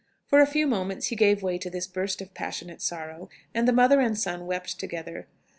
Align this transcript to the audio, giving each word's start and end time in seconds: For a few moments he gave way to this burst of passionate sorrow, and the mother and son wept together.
For 0.25 0.39
a 0.39 0.47
few 0.47 0.65
moments 0.65 1.09
he 1.09 1.15
gave 1.15 1.43
way 1.43 1.59
to 1.59 1.69
this 1.69 1.85
burst 1.85 2.23
of 2.23 2.33
passionate 2.33 2.81
sorrow, 2.81 3.29
and 3.53 3.67
the 3.67 3.71
mother 3.71 3.99
and 3.99 4.17
son 4.17 4.47
wept 4.47 4.79
together. 4.79 5.27